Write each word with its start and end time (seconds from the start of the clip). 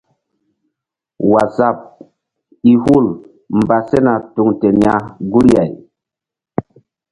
Waazap 1.31 1.77
i 2.71 2.73
hul 2.83 3.05
mba 3.59 3.77
sena 3.89 4.13
tuŋ 4.33 4.49
ten 4.61 4.75
ya 4.85 4.95
guri-ah. 5.31 5.69